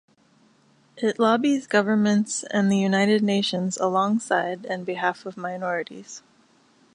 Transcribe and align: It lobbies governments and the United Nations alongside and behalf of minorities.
It 0.97 1.19
lobbies 1.19 1.67
governments 1.67 2.41
and 2.45 2.71
the 2.71 2.77
United 2.79 3.21
Nations 3.21 3.77
alongside 3.77 4.65
and 4.65 4.83
behalf 4.83 5.27
of 5.27 5.37
minorities. 5.37 6.23